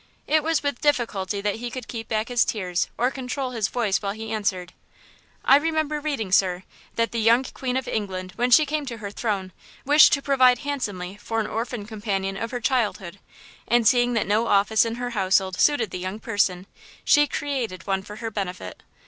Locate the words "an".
11.39-11.45